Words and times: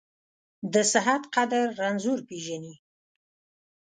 د 0.73 0.75
صحت 0.91 1.23
قدر 1.35 1.65
رنځور 1.79 2.19
پېژني. 2.27 2.75